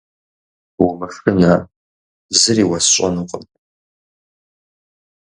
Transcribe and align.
Умышынэ, 0.85 1.53
зыри 2.39 2.63
уэсщӏэнукъым. 2.69 3.45